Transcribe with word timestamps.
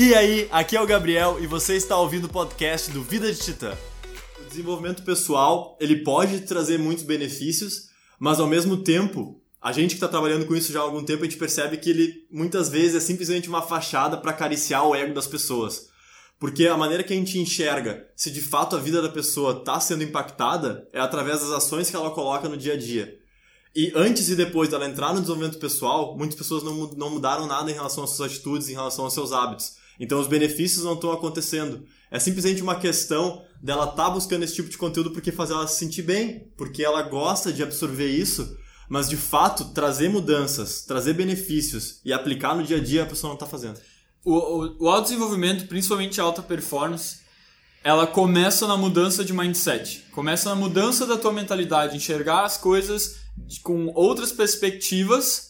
E 0.00 0.14
aí, 0.14 0.46
aqui 0.52 0.76
é 0.76 0.80
o 0.80 0.86
Gabriel 0.86 1.42
e 1.42 1.46
você 1.48 1.74
está 1.74 1.98
ouvindo 1.98 2.26
o 2.26 2.28
podcast 2.28 2.88
do 2.92 3.02
Vida 3.02 3.32
de 3.32 3.40
Titã. 3.40 3.76
O 4.40 4.44
desenvolvimento 4.48 5.02
pessoal, 5.02 5.76
ele 5.80 6.04
pode 6.04 6.42
trazer 6.42 6.78
muitos 6.78 7.02
benefícios, 7.02 7.88
mas 8.16 8.38
ao 8.38 8.46
mesmo 8.46 8.76
tempo, 8.76 9.42
a 9.60 9.72
gente 9.72 9.88
que 9.88 9.94
está 9.96 10.06
trabalhando 10.06 10.46
com 10.46 10.54
isso 10.54 10.72
já 10.72 10.78
há 10.78 10.82
algum 10.84 11.02
tempo, 11.02 11.24
a 11.24 11.26
gente 11.26 11.36
percebe 11.36 11.78
que 11.78 11.90
ele 11.90 12.28
muitas 12.30 12.68
vezes 12.68 12.94
é 12.94 13.00
simplesmente 13.00 13.48
uma 13.48 13.60
fachada 13.60 14.16
para 14.16 14.30
acariciar 14.30 14.86
o 14.86 14.94
ego 14.94 15.12
das 15.12 15.26
pessoas. 15.26 15.88
Porque 16.38 16.68
a 16.68 16.76
maneira 16.76 17.02
que 17.02 17.12
a 17.12 17.16
gente 17.16 17.36
enxerga 17.36 18.08
se 18.14 18.30
de 18.30 18.40
fato 18.40 18.76
a 18.76 18.78
vida 18.78 19.02
da 19.02 19.08
pessoa 19.08 19.58
está 19.58 19.80
sendo 19.80 20.04
impactada 20.04 20.86
é 20.92 21.00
através 21.00 21.40
das 21.40 21.50
ações 21.50 21.90
que 21.90 21.96
ela 21.96 22.12
coloca 22.12 22.48
no 22.48 22.56
dia 22.56 22.74
a 22.74 22.78
dia. 22.78 23.18
E 23.74 23.90
antes 23.96 24.28
e 24.28 24.36
depois 24.36 24.68
dela 24.68 24.86
entrar 24.86 25.08
no 25.08 25.20
desenvolvimento 25.20 25.58
pessoal, 25.58 26.16
muitas 26.16 26.38
pessoas 26.38 26.62
não, 26.62 26.86
não 26.92 27.10
mudaram 27.10 27.48
nada 27.48 27.68
em 27.68 27.74
relação 27.74 28.04
às 28.04 28.10
suas 28.10 28.30
atitudes, 28.30 28.68
em 28.68 28.74
relação 28.74 29.04
aos 29.04 29.12
seus 29.12 29.32
hábitos. 29.32 29.76
Então 29.98 30.20
os 30.20 30.28
benefícios 30.28 30.84
não 30.84 30.94
estão 30.94 31.10
acontecendo. 31.12 31.84
É 32.10 32.18
simplesmente 32.18 32.62
uma 32.62 32.78
questão 32.78 33.42
dela 33.62 33.84
estar 33.84 34.04
tá 34.04 34.10
buscando 34.10 34.44
esse 34.44 34.54
tipo 34.54 34.68
de 34.68 34.78
conteúdo 34.78 35.10
porque 35.10 35.32
faz 35.32 35.50
ela 35.50 35.66
se 35.66 35.78
sentir 35.78 36.02
bem, 36.02 36.50
porque 36.56 36.82
ela 36.82 37.02
gosta 37.02 37.52
de 37.52 37.62
absorver 37.62 38.08
isso, 38.08 38.56
mas 38.88 39.08
de 39.08 39.16
fato 39.16 39.66
trazer 39.66 40.08
mudanças, 40.08 40.82
trazer 40.82 41.12
benefícios 41.14 42.00
e 42.04 42.12
aplicar 42.12 42.54
no 42.54 42.62
dia 42.62 42.78
a 42.78 42.82
dia 42.82 43.02
a 43.02 43.06
pessoa 43.06 43.30
não 43.30 43.34
está 43.34 43.46
fazendo. 43.46 43.78
O, 44.24 44.86
o, 44.86 44.90
o 44.90 45.68
principalmente 45.68 46.20
a 46.20 46.24
alta 46.24 46.42
performance, 46.42 47.18
ela 47.82 48.06
começa 48.06 48.66
na 48.66 48.76
mudança 48.76 49.24
de 49.24 49.32
mindset. 49.32 50.04
Começa 50.12 50.48
na 50.48 50.54
mudança 50.54 51.06
da 51.06 51.16
tua 51.16 51.32
mentalidade, 51.32 51.96
enxergar 51.96 52.44
as 52.44 52.56
coisas 52.56 53.16
com 53.62 53.92
outras 53.94 54.32
perspectivas, 54.32 55.47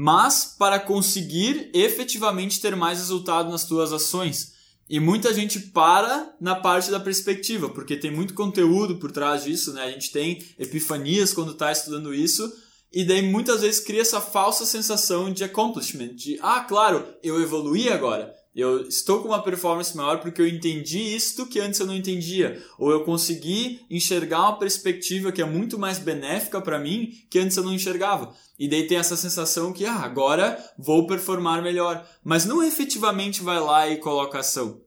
mas 0.00 0.54
para 0.56 0.78
conseguir 0.78 1.72
efetivamente 1.74 2.60
ter 2.60 2.76
mais 2.76 2.98
resultado 2.98 3.50
nas 3.50 3.64
tuas 3.64 3.92
ações. 3.92 4.52
E 4.88 5.00
muita 5.00 5.34
gente 5.34 5.58
para 5.58 6.36
na 6.40 6.54
parte 6.54 6.88
da 6.88 7.00
perspectiva, 7.00 7.68
porque 7.68 7.96
tem 7.96 8.08
muito 8.08 8.32
conteúdo 8.32 8.98
por 8.98 9.10
trás 9.10 9.42
disso, 9.42 9.72
né? 9.72 9.82
A 9.82 9.90
gente 9.90 10.12
tem 10.12 10.40
epifanias 10.56 11.34
quando 11.34 11.50
está 11.50 11.72
estudando 11.72 12.14
isso, 12.14 12.48
e 12.92 13.04
daí 13.04 13.22
muitas 13.22 13.62
vezes 13.62 13.80
cria 13.80 14.02
essa 14.02 14.20
falsa 14.20 14.64
sensação 14.64 15.32
de 15.32 15.42
accomplishment, 15.42 16.14
de 16.14 16.38
ah, 16.42 16.60
claro, 16.60 17.04
eu 17.20 17.42
evoluí 17.42 17.88
agora. 17.88 18.32
Eu 18.54 18.88
estou 18.88 19.20
com 19.20 19.28
uma 19.28 19.42
performance 19.42 19.96
maior 19.96 20.20
porque 20.20 20.40
eu 20.40 20.48
entendi 20.48 20.98
isto 20.98 21.46
que 21.46 21.60
antes 21.60 21.78
eu 21.78 21.86
não 21.86 21.94
entendia, 21.94 22.62
ou 22.78 22.90
eu 22.90 23.04
consegui 23.04 23.80
enxergar 23.88 24.40
uma 24.40 24.58
perspectiva 24.58 25.30
que 25.30 25.40
é 25.40 25.44
muito 25.44 25.78
mais 25.78 25.98
benéfica 25.98 26.60
para 26.60 26.78
mim 26.78 27.12
que 27.30 27.38
antes 27.38 27.56
eu 27.56 27.62
não 27.62 27.72
enxergava. 27.72 28.34
E 28.58 28.68
daí 28.68 28.86
tem 28.86 28.98
essa 28.98 29.16
sensação 29.16 29.72
que 29.72 29.84
ah, 29.84 30.00
agora 30.00 30.58
vou 30.76 31.06
performar 31.06 31.62
melhor, 31.62 32.04
mas 32.24 32.44
não 32.44 32.62
efetivamente 32.62 33.42
vai 33.42 33.60
lá 33.60 33.88
e 33.88 33.98
coloca 33.98 34.40
ação. 34.40 34.80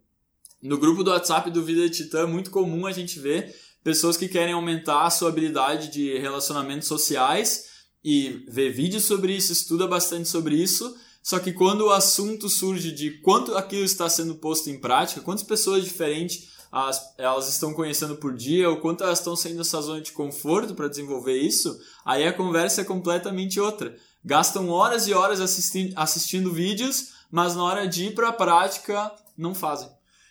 No 0.62 0.78
grupo 0.78 1.04
do 1.04 1.12
WhatsApp 1.12 1.50
do 1.50 1.64
Vida 1.64 1.90
de 1.90 2.04
Titã 2.04 2.24
é 2.24 2.28
muito 2.28 2.52
comum 2.52 2.86
a 2.86 2.92
gente 2.92 3.20
ver 3.20 3.56
pessoas 3.84 4.18
que 4.18 4.28
querem 4.28 4.54
aumentar 4.54 5.06
a 5.06 5.10
sua 5.10 5.30
habilidade 5.30 5.92
de 5.92 6.18
relacionamentos 6.20 6.88
sociais 6.88 7.72
e 8.04 8.44
ver 8.48 8.72
vídeos 8.72 9.06
sobre 9.06 9.36
isso, 9.36 9.52
estuda 9.52 9.88
bastante 9.88 10.28
sobre 10.28 10.56
isso, 10.56 10.96
só 11.22 11.40
que 11.40 11.54
quando 11.54 11.86
o 11.86 11.92
assunto 11.92 12.50
surge 12.50 12.92
de 12.92 13.12
quanto 13.22 13.56
aquilo 13.56 13.84
está 13.84 14.10
sendo 14.10 14.36
posto 14.36 14.70
em 14.70 14.80
prática, 14.80 15.22
quantas 15.22 15.44
pessoas 15.44 15.84
diferentes 15.84 16.50
as, 16.72 17.14
elas 17.18 17.50
estão 17.50 17.74
conhecendo 17.74 18.16
por 18.16 18.34
dia, 18.34 18.70
ou 18.70 18.78
quanto 18.78 19.04
elas 19.04 19.20
estão 19.20 19.36
saindo 19.36 19.58
dessa 19.58 19.82
zona 19.82 20.00
de 20.00 20.14
conforto 20.14 20.74
para 20.74 20.88
desenvolver 20.88 21.38
isso, 21.38 21.78
aí 22.06 22.26
a 22.26 22.34
conversa 22.34 22.82
é 22.82 22.86
completamente 22.86 23.60
outra. 23.60 23.96
Gastam 24.24 24.70
horas 24.70 25.08
e 25.08 25.14
horas 25.14 25.42
assisti 25.42 25.92
assistindo 25.96 26.54
vídeos, 26.54 27.10
mas 27.30 27.56
na 27.56 27.64
hora 27.64 27.88
de 27.88 28.06
ir 28.06 28.16
para 28.16 28.30
a 28.30 28.34
prática 28.34 29.12
não 29.38 29.54
fazem. 29.54 29.90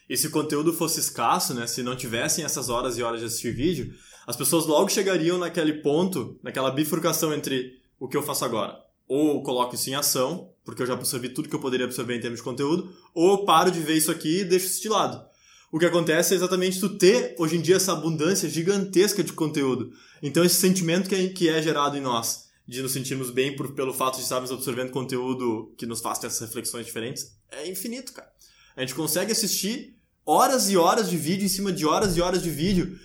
E 0.08 0.16
se 0.16 0.28
o 0.28 0.30
conteúdo 0.30 0.72
fosse 0.72 0.98
escasso, 0.98 1.54
né, 1.54 1.66
se 1.66 1.82
não 1.82 1.94
tivessem 1.94 2.44
essas 2.44 2.68
horas 2.68 2.96
e 2.96 3.02
horas 3.02 3.20
de 3.20 3.26
assistir 3.26 3.54
vídeo, 3.54 3.94
as 4.26 4.36
pessoas 4.36 4.66
logo 4.66 4.88
chegariam 4.88 5.38
naquele 5.38 5.74
ponto, 5.74 6.38
naquela 6.42 6.70
bifurcação 6.70 7.34
entre 7.34 7.80
o 7.98 8.08
que 8.08 8.16
eu 8.16 8.22
faço 8.22 8.44
agora. 8.44 8.78
Ou 9.06 9.42
coloco 9.42 9.74
isso 9.74 9.90
em 9.90 9.94
ação, 9.94 10.50
porque 10.70 10.82
eu 10.82 10.86
já 10.86 10.94
absorvi 10.94 11.30
tudo 11.30 11.48
que 11.48 11.54
eu 11.54 11.60
poderia 11.60 11.84
absorver 11.84 12.16
em 12.16 12.20
termos 12.20 12.38
de 12.38 12.44
conteúdo, 12.44 12.94
ou 13.12 13.32
eu 13.32 13.44
paro 13.44 13.72
de 13.72 13.80
ver 13.80 13.96
isso 13.96 14.10
aqui 14.10 14.40
e 14.40 14.44
deixo 14.44 14.66
isso 14.66 14.80
de 14.80 14.88
lado. 14.88 15.20
O 15.72 15.80
que 15.80 15.84
acontece 15.84 16.32
é 16.32 16.36
exatamente 16.36 16.78
tu 16.78 16.90
ter, 16.90 17.34
hoje 17.38 17.56
em 17.56 17.60
dia, 17.60 17.74
essa 17.74 17.92
abundância 17.92 18.48
gigantesca 18.48 19.24
de 19.24 19.32
conteúdo. 19.32 19.92
Então, 20.22 20.44
esse 20.44 20.54
sentimento 20.54 21.08
que 21.08 21.14
é, 21.16 21.28
que 21.28 21.48
é 21.48 21.60
gerado 21.60 21.96
em 21.96 22.00
nós, 22.00 22.48
de 22.68 22.82
nos 22.82 22.92
sentirmos 22.92 23.30
bem 23.30 23.56
por, 23.56 23.74
pelo 23.74 23.92
fato 23.92 24.16
de 24.16 24.22
estarmos 24.22 24.52
absorvendo 24.52 24.92
conteúdo 24.92 25.74
que 25.76 25.86
nos 25.86 26.00
faz 26.00 26.20
ter 26.20 26.28
essas 26.28 26.40
reflexões 26.40 26.86
diferentes, 26.86 27.32
é 27.50 27.68
infinito, 27.68 28.12
cara. 28.12 28.30
A 28.76 28.80
gente 28.80 28.94
consegue 28.94 29.32
assistir 29.32 29.96
horas 30.24 30.70
e 30.70 30.76
horas 30.76 31.10
de 31.10 31.16
vídeo 31.16 31.44
em 31.44 31.48
cima 31.48 31.72
de 31.72 31.84
horas 31.84 32.16
e 32.16 32.20
horas 32.20 32.42
de 32.42 32.50
vídeo 32.50 32.96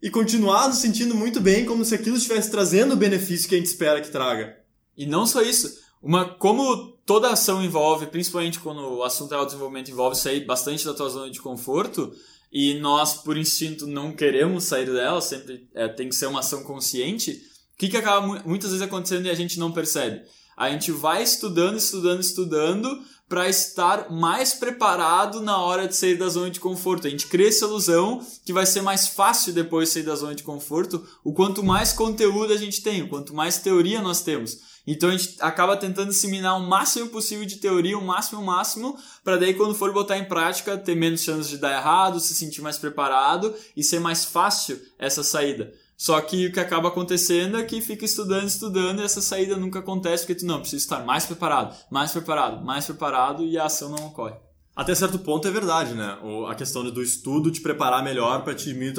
e 0.00 0.08
continuar 0.08 0.68
nos 0.68 0.78
sentindo 0.78 1.16
muito 1.16 1.40
bem, 1.40 1.64
como 1.64 1.84
se 1.84 1.96
aquilo 1.96 2.16
estivesse 2.16 2.48
trazendo 2.48 2.94
o 2.94 2.96
benefício 2.96 3.48
que 3.48 3.56
a 3.56 3.58
gente 3.58 3.66
espera 3.66 4.00
que 4.00 4.10
traga. 4.10 4.56
E 4.96 5.04
não 5.04 5.26
só 5.26 5.42
isso, 5.42 5.80
uma, 6.02 6.34
como 6.36 6.97
toda 7.08 7.30
ação 7.30 7.64
envolve, 7.64 8.06
principalmente 8.08 8.60
quando 8.60 8.82
o 8.82 9.02
assunto 9.02 9.32
é 9.32 9.38
o 9.38 9.44
desenvolvimento, 9.46 9.90
envolve 9.90 10.14
sair 10.14 10.44
bastante 10.44 10.84
da 10.84 10.92
tua 10.92 11.08
zona 11.08 11.30
de 11.30 11.40
conforto, 11.40 12.12
e 12.52 12.74
nós, 12.74 13.14
por 13.14 13.34
instinto, 13.38 13.86
não 13.86 14.12
queremos 14.12 14.64
sair 14.64 14.84
dela, 14.84 15.18
sempre 15.22 15.66
é, 15.74 15.88
tem 15.88 16.10
que 16.10 16.14
ser 16.14 16.26
uma 16.26 16.40
ação 16.40 16.62
consciente, 16.64 17.30
o 17.30 17.78
que, 17.78 17.88
que 17.88 17.96
acaba 17.96 18.42
muitas 18.44 18.72
vezes 18.72 18.86
acontecendo 18.86 19.24
e 19.24 19.30
a 19.30 19.34
gente 19.34 19.58
não 19.58 19.72
percebe? 19.72 20.20
A 20.54 20.68
gente 20.68 20.92
vai 20.92 21.22
estudando, 21.22 21.78
estudando, 21.78 22.20
estudando, 22.20 23.02
para 23.28 23.48
estar 23.48 24.10
mais 24.10 24.54
preparado 24.54 25.42
na 25.42 25.58
hora 25.58 25.86
de 25.86 25.94
sair 25.94 26.16
da 26.16 26.28
zona 26.28 26.50
de 26.50 26.58
conforto. 26.58 27.06
A 27.06 27.10
gente 27.10 27.26
cria 27.26 27.48
essa 27.48 27.66
ilusão 27.66 28.24
que 28.44 28.52
vai 28.52 28.64
ser 28.64 28.80
mais 28.80 29.08
fácil 29.08 29.52
depois 29.52 29.88
de 29.88 29.94
sair 29.94 30.02
da 30.02 30.16
zona 30.16 30.34
de 30.34 30.42
conforto, 30.42 31.06
o 31.22 31.32
quanto 31.32 31.62
mais 31.62 31.92
conteúdo 31.92 32.52
a 32.52 32.56
gente 32.56 32.82
tem, 32.82 33.02
o 33.02 33.08
quanto 33.08 33.34
mais 33.34 33.58
teoria 33.58 34.00
nós 34.00 34.22
temos. 34.22 34.78
Então 34.86 35.10
a 35.10 35.12
gente 35.16 35.36
acaba 35.40 35.76
tentando 35.76 36.08
disseminar 36.08 36.56
o 36.56 36.66
máximo 36.66 37.08
possível 37.08 37.44
de 37.44 37.56
teoria, 37.56 37.98
o 37.98 38.04
máximo, 38.04 38.40
o 38.40 38.44
máximo, 38.44 38.96
para 39.22 39.36
daí 39.36 39.52
quando 39.52 39.74
for 39.74 39.92
botar 39.92 40.16
em 40.16 40.24
prática 40.24 40.78
ter 40.78 40.94
menos 40.94 41.20
chances 41.20 41.50
de 41.50 41.58
dar 41.58 41.76
errado, 41.76 42.18
se 42.18 42.34
sentir 42.34 42.62
mais 42.62 42.78
preparado 42.78 43.54
e 43.76 43.84
ser 43.84 44.00
mais 44.00 44.24
fácil 44.24 44.80
essa 44.98 45.22
saída. 45.22 45.70
Só 45.98 46.20
que 46.20 46.46
o 46.46 46.52
que 46.52 46.60
acaba 46.60 46.88
acontecendo 46.88 47.58
é 47.58 47.64
que 47.64 47.80
fica 47.80 48.04
estudando, 48.04 48.46
estudando 48.46 49.00
e 49.00 49.04
essa 49.04 49.20
saída 49.20 49.56
nunca 49.56 49.80
acontece 49.80 50.22
porque 50.22 50.38
tu 50.38 50.46
não 50.46 50.60
precisa 50.60 50.84
estar 50.84 51.04
mais 51.04 51.26
preparado, 51.26 51.76
mais 51.90 52.12
preparado, 52.12 52.64
mais 52.64 52.84
preparado 52.84 53.44
e 53.44 53.58
a 53.58 53.64
ação 53.64 53.90
não 53.90 54.06
ocorre. 54.06 54.36
Até 54.76 54.94
certo 54.94 55.18
ponto 55.18 55.48
é 55.48 55.50
verdade, 55.50 55.94
né? 55.94 56.16
A 56.48 56.54
questão 56.54 56.88
do 56.88 57.02
estudo 57.02 57.50
te 57.50 57.60
preparar 57.60 58.04
melhor 58.04 58.44
para 58.44 58.54
te 58.54 58.66
diminuir 58.66 58.94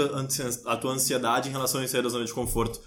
a 0.66 0.76
tua 0.76 0.92
ansiedade 0.92 1.48
em 1.48 1.54
relação 1.54 1.82
a 1.82 1.88
sair 1.88 2.02
da 2.02 2.10
zona 2.10 2.26
de 2.26 2.34
conforto. 2.34 2.82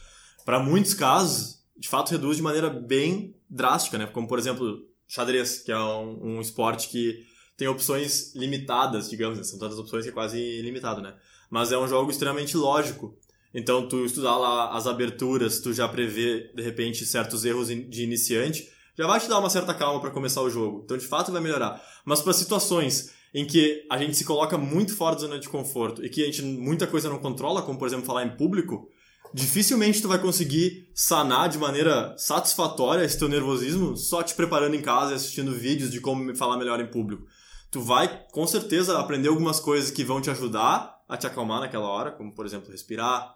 Para 0.45 0.61
muitos 0.61 0.93
casos, 0.93 1.63
de 1.75 1.89
fato 1.89 2.11
reduz 2.11 2.37
de 2.37 2.43
maneira 2.43 2.69
bem 2.69 3.35
drástica, 3.49 3.97
né? 3.97 4.07
Como 4.07 4.29
por 4.29 4.39
exemplo, 4.39 4.79
xadrez, 5.09 5.61
que 5.61 5.73
é 5.73 5.79
um, 5.79 6.37
um 6.37 6.41
esporte 6.43 6.91
que 6.91 7.25
tem 7.57 7.67
opções 7.67 8.35
limitadas, 8.35 9.09
digamos, 9.09 9.39
né? 9.39 9.45
são 9.45 9.59
tantas 9.59 9.79
opções 9.79 10.05
que 10.05 10.11
é 10.11 10.13
quase 10.13 10.39
ilimitado, 10.39 11.01
né? 11.01 11.15
Mas 11.51 11.73
é 11.73 11.79
um 11.79 11.89
jogo 11.89 12.11
extremamente 12.11 12.59
lógico 12.59 13.19
então, 13.55 13.87
tu 13.87 14.05
estudar 14.05 14.37
lá 14.37 14.77
as 14.77 14.87
aberturas, 14.87 15.61
tu 15.61 15.73
já 15.73 15.87
prevê, 15.87 16.51
de 16.55 16.63
repente, 16.63 17.05
certos 17.05 17.45
erros 17.45 17.69
de 17.69 18.03
iniciante, 18.03 18.69
já 18.97 19.07
vai 19.07 19.21
te 19.21 19.29
dar 19.29 19.39
uma 19.39 19.51
certa 19.51 19.75
calma 19.75 20.01
para 20.01 20.11
começar 20.11 20.43
o 20.43 20.51
jogo. 20.51 20.83
Então, 20.85 20.97
de 20.97 21.07
fato, 21.07 21.33
vai 21.33 21.41
melhorar. 21.41 21.83
Mas 22.05 22.21
para 22.21 22.33
situações 22.33 23.13
em 23.35 23.47
que 23.47 23.87
a 23.91 23.99
gente 23.99 24.17
se 24.17 24.25
coloca 24.25 24.59
muito 24.59 24.95
fora 24.95 25.15
da 25.15 25.23
zona 25.23 25.39
de 25.39 25.49
conforto 25.49 26.05
e 26.05 26.09
que 26.09 26.23
a 26.23 26.27
gente 26.27 26.43
muita 26.43 26.87
coisa 26.87 27.09
não 27.09 27.19
controla, 27.19 27.63
como 27.63 27.79
por 27.79 27.89
exemplo 27.89 28.05
falar 28.05 28.25
em 28.25 28.37
público, 28.37 28.89
dificilmente 29.33 30.03
tu 30.03 30.09
vai 30.09 30.19
conseguir 30.19 30.91
sanar 30.95 31.49
de 31.49 31.57
maneira 31.57 32.15
satisfatória 32.19 33.05
esse 33.05 33.19
teu 33.19 33.29
nervosismo 33.29 33.97
só 33.97 34.23
te 34.23 34.35
preparando 34.35 34.77
em 34.77 34.83
casa 34.83 35.13
e 35.13 35.15
assistindo 35.15 35.55
vídeos 35.55 35.91
de 35.91 36.01
como 36.01 36.35
falar 36.37 36.59
melhor 36.59 36.79
em 36.81 36.91
público. 36.91 37.25
Tu 37.71 37.81
vai 37.81 38.27
com 38.31 38.47
certeza 38.47 38.99
aprender 38.99 39.29
algumas 39.29 39.59
coisas 39.59 39.91
que 39.91 40.05
vão 40.05 40.21
te 40.21 40.29
ajudar 40.29 40.95
a 41.09 41.17
te 41.17 41.27
acalmar 41.27 41.61
naquela 41.61 41.89
hora, 41.89 42.11
como 42.11 42.35
por 42.35 42.45
exemplo 42.45 42.71
respirar, 42.71 43.35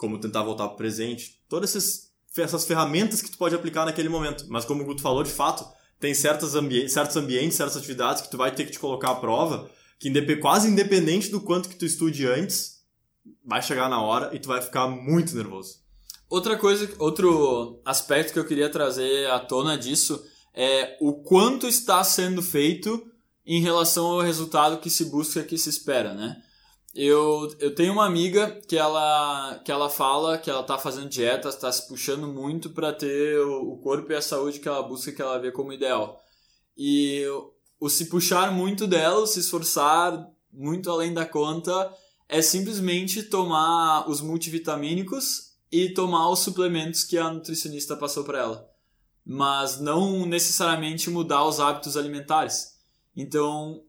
como 0.00 0.18
tentar 0.18 0.42
voltar 0.42 0.64
para 0.64 0.74
o 0.74 0.78
presente, 0.78 1.38
todas 1.46 1.76
essas, 1.76 2.64
ferramentas 2.64 3.20
que 3.20 3.30
tu 3.30 3.36
pode 3.36 3.54
aplicar 3.54 3.84
naquele 3.84 4.08
momento. 4.08 4.46
Mas 4.48 4.64
como 4.64 4.82
o 4.82 4.86
Guto 4.86 5.02
falou, 5.02 5.22
de 5.22 5.30
fato, 5.30 5.62
tem 6.00 6.14
certos, 6.14 6.54
ambi 6.54 6.88
certos 6.88 7.16
ambientes, 7.16 7.58
certas 7.58 7.76
atividades 7.76 8.22
que 8.22 8.30
tu 8.30 8.38
vai 8.38 8.50
ter 8.50 8.64
que 8.64 8.72
te 8.72 8.78
colocar 8.78 9.10
à 9.10 9.14
prova, 9.16 9.70
que 9.98 10.08
indep 10.08 10.36
quase 10.36 10.70
independente 10.70 11.28
do 11.28 11.42
quanto 11.42 11.68
que 11.68 11.76
tu 11.76 11.84
estude 11.84 12.26
antes, 12.26 12.80
vai 13.44 13.62
chegar 13.62 13.90
na 13.90 14.00
hora 14.00 14.34
e 14.34 14.38
tu 14.38 14.48
vai 14.48 14.62
ficar 14.62 14.88
muito 14.88 15.36
nervoso. 15.36 15.80
Outra 16.30 16.56
coisa, 16.56 16.90
outro 16.98 17.82
aspecto 17.84 18.32
que 18.32 18.38
eu 18.38 18.46
queria 18.46 18.70
trazer 18.70 19.30
à 19.30 19.38
tona 19.38 19.76
disso 19.76 20.24
é 20.54 20.96
o 20.98 21.12
quanto 21.12 21.66
está 21.66 22.02
sendo 22.02 22.42
feito 22.42 23.06
em 23.44 23.60
relação 23.60 24.06
ao 24.06 24.22
resultado 24.22 24.80
que 24.80 24.88
se 24.88 25.04
busca, 25.04 25.42
que 25.42 25.58
se 25.58 25.68
espera, 25.68 26.14
né? 26.14 26.40
Eu, 26.92 27.54
eu 27.60 27.72
tenho 27.74 27.92
uma 27.92 28.04
amiga 28.04 28.60
que 28.66 28.76
ela, 28.76 29.60
que 29.64 29.70
ela 29.70 29.88
fala 29.88 30.38
que 30.38 30.50
ela 30.50 30.62
tá 30.62 30.76
fazendo 30.76 31.08
dieta, 31.08 31.48
está 31.48 31.70
se 31.70 31.86
puxando 31.86 32.26
muito 32.26 32.70
para 32.70 32.92
ter 32.92 33.38
o, 33.38 33.74
o 33.74 33.78
corpo 33.78 34.10
e 34.10 34.16
a 34.16 34.22
saúde 34.22 34.58
que 34.58 34.66
ela 34.66 34.82
busca, 34.82 35.12
que 35.12 35.22
ela 35.22 35.38
vê 35.38 35.52
como 35.52 35.72
ideal. 35.72 36.20
E 36.76 37.24
o 37.78 37.88
se 37.88 38.06
puxar 38.06 38.52
muito 38.52 38.86
dela, 38.86 39.20
o 39.20 39.26
se 39.26 39.38
esforçar 39.38 40.28
muito 40.52 40.90
além 40.90 41.14
da 41.14 41.24
conta, 41.24 41.94
é 42.28 42.42
simplesmente 42.42 43.22
tomar 43.22 44.08
os 44.08 44.20
multivitamínicos 44.20 45.50
e 45.70 45.90
tomar 45.90 46.28
os 46.30 46.40
suplementos 46.40 47.04
que 47.04 47.16
a 47.16 47.30
nutricionista 47.30 47.96
passou 47.96 48.24
para 48.24 48.38
ela. 48.38 48.70
Mas 49.24 49.80
não 49.80 50.26
necessariamente 50.26 51.08
mudar 51.08 51.44
os 51.44 51.60
hábitos 51.60 51.96
alimentares. 51.96 52.74
Então, 53.16 53.84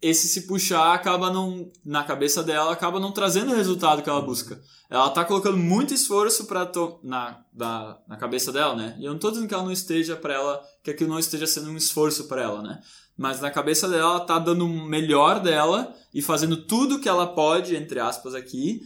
esse 0.00 0.28
se 0.28 0.46
puxar 0.46 0.94
acaba 0.94 1.30
não 1.30 1.70
na 1.84 2.04
cabeça 2.04 2.42
dela 2.42 2.72
acaba 2.72 3.00
não 3.00 3.10
trazendo 3.10 3.52
o 3.52 3.56
resultado 3.56 4.02
que 4.02 4.08
ela 4.08 4.22
busca. 4.22 4.60
Ela 4.88 5.10
tá 5.10 5.24
colocando 5.24 5.56
muito 5.56 5.92
esforço 5.92 6.46
para 6.46 6.70
na, 7.02 7.40
na 7.54 7.98
na 8.06 8.16
cabeça 8.16 8.52
dela, 8.52 8.76
né? 8.76 8.96
E 8.98 9.04
eu 9.04 9.12
não 9.12 9.18
tô 9.18 9.30
dizendo 9.30 9.48
que 9.48 9.54
ela 9.54 9.64
não 9.64 9.72
esteja 9.72 10.16
para 10.16 10.34
ela 10.34 10.62
que 10.82 10.90
aquilo 10.90 11.10
não 11.10 11.18
esteja 11.18 11.46
sendo 11.46 11.70
um 11.70 11.76
esforço 11.76 12.28
para 12.28 12.42
ela, 12.42 12.62
né? 12.62 12.80
Mas 13.16 13.40
na 13.40 13.50
cabeça 13.50 13.88
dela 13.88 14.12
ela 14.12 14.20
tá 14.20 14.38
dando 14.38 14.64
o 14.64 14.88
melhor 14.88 15.40
dela 15.40 15.92
e 16.14 16.22
fazendo 16.22 16.56
tudo 16.56 17.00
que 17.00 17.08
ela 17.08 17.26
pode, 17.26 17.74
entre 17.74 17.98
aspas 17.98 18.34
aqui, 18.34 18.80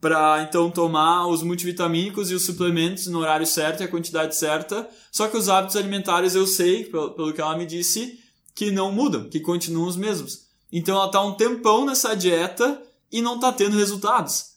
para 0.00 0.42
então 0.42 0.70
tomar 0.70 1.26
os 1.26 1.42
multivitamínicos 1.42 2.30
e 2.30 2.34
os 2.34 2.44
suplementos 2.44 3.06
no 3.06 3.18
horário 3.20 3.46
certo 3.46 3.82
e 3.82 3.84
a 3.84 3.88
quantidade 3.88 4.34
certa. 4.34 4.88
Só 5.12 5.28
que 5.28 5.36
os 5.36 5.50
hábitos 5.50 5.76
alimentares 5.76 6.34
eu 6.34 6.46
sei, 6.46 6.84
pelo, 6.84 7.10
pelo 7.10 7.32
que 7.34 7.40
ela 7.42 7.56
me 7.56 7.66
disse, 7.66 8.18
que 8.54 8.70
não 8.70 8.90
mudam, 8.90 9.28
que 9.28 9.40
continuam 9.40 9.88
os 9.88 9.96
mesmos. 9.96 10.43
Então 10.76 10.96
ela 10.96 11.08
tá 11.08 11.22
um 11.22 11.34
tempão 11.34 11.86
nessa 11.86 12.16
dieta 12.16 12.82
e 13.12 13.22
não 13.22 13.38
tá 13.38 13.52
tendo 13.52 13.76
resultados. 13.76 14.54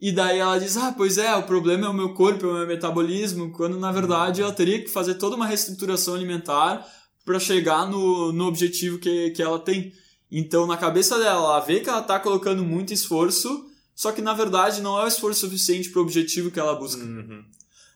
E 0.00 0.12
daí 0.12 0.38
ela 0.38 0.60
diz: 0.60 0.76
Ah, 0.76 0.94
pois 0.96 1.18
é, 1.18 1.34
o 1.34 1.42
problema 1.42 1.86
é 1.86 1.90
o 1.90 1.92
meu 1.92 2.14
corpo, 2.14 2.46
é 2.46 2.48
o 2.48 2.54
meu 2.54 2.66
metabolismo, 2.68 3.50
quando 3.50 3.76
na 3.76 3.90
verdade 3.90 4.42
ela 4.42 4.52
teria 4.52 4.80
que 4.80 4.88
fazer 4.88 5.14
toda 5.14 5.34
uma 5.34 5.44
reestruturação 5.44 6.14
alimentar 6.14 6.86
para 7.24 7.40
chegar 7.40 7.84
no, 7.84 8.32
no 8.32 8.46
objetivo 8.46 9.00
que, 9.00 9.30
que 9.30 9.42
ela 9.42 9.58
tem. 9.58 9.92
Então, 10.30 10.68
na 10.68 10.76
cabeça 10.76 11.18
dela, 11.18 11.54
ela 11.54 11.60
vê 11.60 11.80
que 11.80 11.88
ela 11.88 12.02
tá 12.02 12.20
colocando 12.20 12.62
muito 12.62 12.92
esforço, 12.92 13.66
só 13.92 14.12
que 14.12 14.22
na 14.22 14.34
verdade 14.34 14.80
não 14.80 15.00
é 15.00 15.04
o 15.04 15.08
esforço 15.08 15.40
suficiente 15.40 15.90
para 15.90 15.98
o 15.98 16.02
objetivo 16.02 16.52
que 16.52 16.60
ela 16.60 16.76
busca. 16.76 17.02
Uhum. 17.02 17.44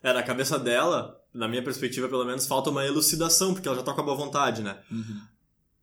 É, 0.03 0.13
na 0.13 0.25
cabeça 0.25 0.59
dela, 0.59 1.17
na 1.33 1.47
minha 1.47 1.63
perspectiva 1.63 2.09
pelo 2.09 2.25
menos, 2.25 2.47
falta 2.47 2.71
uma 2.71 2.85
elucidação, 2.85 3.53
porque 3.53 3.69
ela 3.69 3.77
já 3.77 3.85
tá 3.85 3.93
com 3.93 4.01
a 4.01 4.05
boa 4.05 4.17
vontade, 4.17 4.61
né? 4.61 4.77
Uhum. 4.91 5.21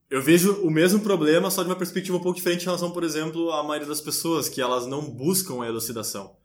Eu 0.09 0.21
vejo 0.21 0.61
o 0.61 0.71
mesmo 0.71 1.01
problema, 1.01 1.51
só 1.51 1.63
de 1.63 1.69
uma 1.69 1.75
perspectiva 1.75 2.17
um 2.17 2.21
pouco 2.21 2.37
diferente 2.37 2.61
em 2.61 2.65
relação, 2.65 2.91
por 2.91 3.03
exemplo, 3.03 3.51
à 3.51 3.61
maioria 3.61 3.87
das 3.87 3.99
pessoas, 3.99 4.47
que 4.47 4.61
elas 4.61 4.87
não 4.87 5.01
buscam 5.01 5.61
a 5.61 5.67
elucidação. 5.67 6.35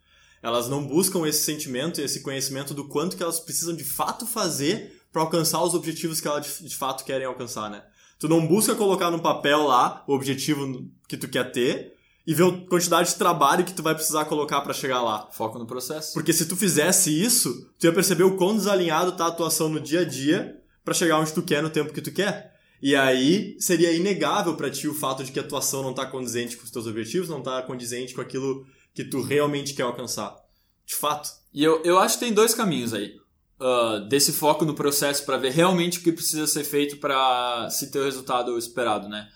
Elas 0.42 0.68
não 0.68 0.84
buscam 0.84 1.26
esse 1.28 1.44
sentimento 1.44 2.00
e 2.00 2.04
esse 2.04 2.20
conhecimento 2.22 2.74
do 2.74 2.88
quanto 2.88 3.16
que 3.16 3.22
elas 3.22 3.38
precisam 3.38 3.76
de 3.76 3.84
fato 3.84 4.26
fazer 4.26 5.00
para 5.12 5.22
alcançar 5.22 5.62
os 5.62 5.74
objetivos 5.74 6.20
que 6.20 6.26
elas 6.26 6.58
de, 6.60 6.76
fato 6.76 7.04
querem 7.04 7.26
alcançar, 7.26 7.70
né? 7.70 7.84
Tu 8.18 8.28
não 8.28 8.44
busca 8.44 8.74
colocar 8.74 9.10
no 9.10 9.20
papel 9.20 9.64
lá 9.64 10.02
o 10.08 10.14
objetivo 10.14 10.90
que 11.06 11.16
tu 11.16 11.28
quer 11.28 11.52
ter 11.52 11.94
e 12.26 12.34
ver 12.34 12.44
a 12.44 12.68
quantidade 12.68 13.10
de 13.10 13.16
trabalho 13.16 13.64
que 13.64 13.74
tu 13.74 13.82
vai 13.82 13.94
precisar 13.94 14.24
colocar 14.24 14.60
para 14.62 14.72
chegar 14.72 15.02
lá. 15.02 15.28
Foco 15.32 15.58
no 15.58 15.66
processo. 15.66 16.14
Porque 16.14 16.32
se 16.32 16.46
tu 16.46 16.56
fizesse 16.56 17.10
isso, 17.10 17.70
tu 17.78 17.84
ia 17.84 17.92
perceber 17.92 18.24
o 18.24 18.36
quão 18.36 18.56
desalinhado 18.56 19.12
tá 19.12 19.26
a 19.26 19.28
atuação 19.28 19.68
no 19.68 19.80
dia 19.80 20.00
a 20.00 20.04
dia 20.04 20.60
para 20.84 20.94
chegar 20.94 21.18
onde 21.20 21.32
tu 21.32 21.42
quer 21.42 21.62
no 21.62 21.70
tempo 21.70 21.92
que 21.92 22.00
tu 22.00 22.12
quer. 22.12 22.51
E 22.82 22.96
aí 22.96 23.56
seria 23.60 23.92
inegável 23.92 24.56
para 24.56 24.68
ti 24.68 24.88
o 24.88 24.94
fato 24.94 25.22
de 25.22 25.30
que 25.30 25.38
a 25.38 25.42
atuação 25.42 25.84
não 25.84 25.94
tá 25.94 26.04
condizente 26.04 26.56
com 26.56 26.64
os 26.64 26.70
teus 26.70 26.86
objetivos, 26.86 27.28
não 27.28 27.40
tá 27.40 27.62
condizente 27.62 28.12
com 28.12 28.20
aquilo 28.20 28.66
que 28.92 29.04
tu 29.04 29.22
realmente 29.22 29.72
quer 29.72 29.84
alcançar. 29.84 30.36
De 30.84 30.96
fato. 30.96 31.30
E 31.54 31.62
eu, 31.62 31.80
eu 31.84 31.98
acho 31.98 32.18
que 32.18 32.24
tem 32.24 32.34
dois 32.34 32.54
caminhos 32.54 32.92
aí. 32.92 33.14
Uh, 33.60 34.08
desse 34.08 34.32
foco 34.32 34.64
no 34.64 34.74
processo 34.74 35.24
para 35.24 35.36
ver 35.36 35.52
realmente 35.52 36.00
o 36.00 36.02
que 36.02 36.10
precisa 36.10 36.48
ser 36.48 36.64
feito 36.64 36.96
para 36.96 37.70
se 37.70 37.92
ter 37.92 38.00
o 38.00 38.04
resultado 38.04 38.58
esperado, 38.58 39.08
né? 39.08 39.28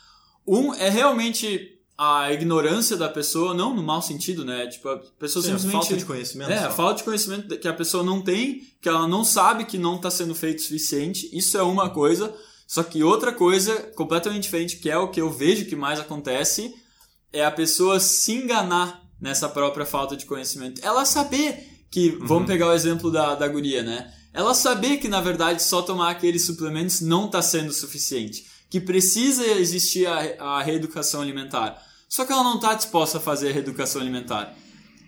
Um 0.44 0.74
é 0.74 0.88
realmente 0.88 1.76
a 1.96 2.32
ignorância 2.32 2.96
da 2.96 3.08
pessoa, 3.08 3.54
não 3.54 3.72
no 3.72 3.82
mau 3.82 4.02
sentido, 4.02 4.44
né? 4.44 4.66
Tipo, 4.66 4.88
a 4.88 4.96
pessoa 5.18 5.42
Sim, 5.42 5.50
simplesmente. 5.50 5.76
a 5.76 5.80
falta 5.80 5.96
de 5.96 6.04
conhecimento. 6.04 6.50
É, 6.50 6.58
só. 6.58 6.66
a 6.66 6.70
falta 6.70 6.94
de 6.96 7.04
conhecimento 7.04 7.58
que 7.58 7.68
a 7.68 7.72
pessoa 7.72 8.02
não 8.02 8.20
tem, 8.20 8.62
que 8.80 8.88
ela 8.88 9.06
não 9.06 9.24
sabe 9.24 9.64
que 9.64 9.78
não 9.78 9.94
está 9.94 10.10
sendo 10.10 10.34
feito 10.34 10.58
o 10.58 10.62
suficiente. 10.62 11.30
Isso 11.32 11.56
é 11.56 11.62
uma 11.62 11.88
coisa. 11.88 12.34
Só 12.66 12.82
que 12.82 13.02
outra 13.02 13.32
coisa 13.32 13.74
completamente 13.94 14.42
diferente, 14.42 14.76
que 14.76 14.90
é 14.90 14.98
o 14.98 15.08
que 15.08 15.20
eu 15.20 15.30
vejo 15.30 15.66
que 15.66 15.76
mais 15.76 16.00
acontece, 16.00 16.74
é 17.32 17.44
a 17.44 17.50
pessoa 17.50 18.00
se 18.00 18.32
enganar 18.32 19.02
nessa 19.20 19.48
própria 19.48 19.86
falta 19.86 20.16
de 20.16 20.26
conhecimento. 20.26 20.80
Ela 20.84 21.04
saber 21.04 21.84
que, 21.90 22.10
uhum. 22.10 22.26
vamos 22.26 22.46
pegar 22.46 22.68
o 22.68 22.72
exemplo 22.72 23.10
da, 23.10 23.34
da 23.34 23.46
guria, 23.48 23.82
né? 23.82 24.12
Ela 24.32 24.52
saber 24.52 24.98
que, 24.98 25.08
na 25.08 25.20
verdade, 25.20 25.62
só 25.62 25.80
tomar 25.80 26.10
aqueles 26.10 26.44
suplementos 26.44 27.00
não 27.00 27.26
está 27.26 27.40
sendo 27.40 27.72
suficiente. 27.72 28.46
Que 28.68 28.80
precisa 28.80 29.46
existir 29.46 30.06
a, 30.06 30.58
a 30.58 30.62
reeducação 30.62 31.22
alimentar. 31.22 31.80
Só 32.08 32.24
que 32.24 32.32
ela 32.32 32.42
não 32.42 32.56
está 32.56 32.74
disposta 32.74 33.18
a 33.18 33.20
fazer 33.20 33.48
a 33.48 33.52
reeducação 33.52 34.00
alimentar. 34.00 34.54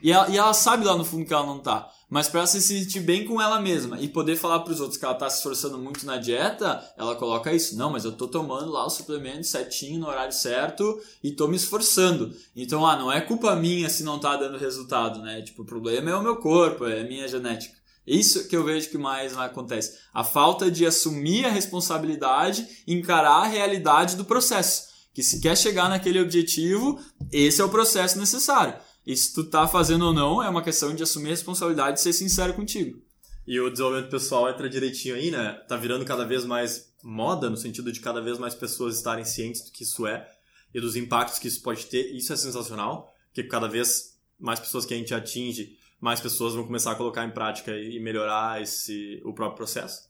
E 0.03 0.13
ela, 0.13 0.29
e 0.29 0.37
ela 0.37 0.55
sabe 0.55 0.85
lá 0.85 0.97
no 0.97 1.05
fundo 1.05 1.25
que 1.25 1.33
ela 1.33 1.47
não 1.47 1.59
está 1.59 1.91
mas 2.11 2.29
para 2.29 2.47
se 2.47 2.61
sentir 2.63 3.01
bem 3.01 3.27
com 3.27 3.41
ela 3.41 3.61
mesma 3.61 4.01
e 4.01 4.09
poder 4.09 4.37
falar 4.37 4.61
para 4.61 4.73
os 4.73 4.81
outros 4.81 4.99
que 4.99 5.05
ela 5.05 5.15
tá 5.15 5.29
se 5.29 5.39
esforçando 5.39 5.77
muito 5.77 6.07
na 6.07 6.17
dieta, 6.17 6.83
ela 6.97 7.15
coloca 7.15 7.53
isso. 7.53 7.77
Não, 7.77 7.91
mas 7.91 8.05
eu 8.05 8.13
tô 8.13 8.27
tomando 8.27 8.71
lá 8.71 8.87
o 8.87 8.91
suplemento 8.91 9.47
certinho 9.47 10.01
no 10.01 10.09
horário 10.09 10.33
certo 10.33 10.99
e 11.23 11.33
tô 11.33 11.47
me 11.47 11.57
esforçando. 11.57 12.35
Então, 12.57 12.87
ah, 12.87 12.97
não 12.97 13.13
é 13.13 13.21
culpa 13.21 13.55
minha 13.55 13.91
se 13.91 14.03
não 14.03 14.19
tá 14.19 14.37
dando 14.37 14.57
resultado, 14.57 15.21
né? 15.21 15.43
Tipo, 15.43 15.63
o 15.63 15.67
problema 15.67 16.11
é 16.11 16.15
o 16.15 16.23
meu 16.23 16.37
corpo, 16.37 16.87
é 16.87 17.03
a 17.03 17.05
minha 17.05 17.29
genética. 17.29 17.77
Isso 18.07 18.49
que 18.49 18.57
eu 18.57 18.65
vejo 18.65 18.89
que 18.89 18.97
mais 18.97 19.37
acontece. 19.37 19.99
A 20.15 20.25
falta 20.25 20.71
de 20.71 20.87
assumir 20.87 21.45
a 21.45 21.51
responsabilidade 21.51 22.67
encarar 22.87 23.43
a 23.43 23.47
realidade 23.47 24.17
do 24.17 24.25
processo. 24.25 24.89
Que 25.13 25.23
se 25.23 25.41
quer 25.41 25.59
chegar 25.59 25.91
naquele 25.91 26.21
objetivo, 26.21 26.99
esse 27.31 27.61
é 27.61 27.65
o 27.65 27.69
processo 27.69 28.19
necessário. 28.19 28.75
E 29.09 29.17
se 29.17 29.33
tu 29.33 29.43
tá 29.43 29.67
fazendo 29.67 30.05
ou 30.05 30.13
não, 30.13 30.43
é 30.43 30.51
uma 30.51 30.63
questão 30.63 30.95
de 30.95 31.03
assumir 31.03 31.29
a 31.29 31.31
responsabilidade 31.31 31.99
e 31.99 32.03
ser 32.03 32.13
sincero 32.13 32.53
contigo. 32.53 33.03
E 33.47 33.59
o 33.59 33.71
desenvolvimento 33.71 34.11
pessoal 34.11 34.51
entra 34.51 34.69
direitinho 34.69 35.15
aí, 35.15 35.31
né? 35.31 35.55
Tá 35.67 35.79
virando 35.79 36.05
cada 36.05 36.27
vez 36.27 36.45
mais 36.45 36.93
moda, 37.03 37.49
no 37.49 37.57
sentido 37.57 37.91
de 37.91 38.01
cada 38.01 38.21
vez 38.21 38.39
mais 38.39 38.55
pessoas 38.55 38.97
estarem 38.97 39.25
cientes 39.25 39.65
do 39.65 39.73
que 39.73 39.83
isso 39.83 40.07
é 40.07 40.31
e 40.75 40.79
dos 40.79 40.95
impactos 40.95 41.39
que 41.39 41.49
isso 41.49 41.63
pode 41.63 41.87
ter. 41.87 42.15
Isso 42.15 42.35
é 42.35 42.37
sensacional, 42.37 43.11
porque 43.29 43.45
cada 43.45 43.67
vez 43.67 44.21
mais 44.39 44.61
pessoas 44.61 44.85
que 44.85 44.93
a 44.93 44.97
gente 44.99 45.15
atinge, 45.15 45.79
mais 45.99 46.21
pessoas 46.21 46.53
vão 46.53 46.67
começar 46.67 46.93
a 46.93 46.95
colocar 46.95 47.25
em 47.25 47.31
prática 47.31 47.75
e 47.75 47.99
melhorar 47.99 48.61
esse, 48.61 49.23
o 49.25 49.33
próprio 49.33 49.57
processo. 49.57 50.07